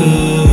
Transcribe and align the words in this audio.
good. 0.00 0.49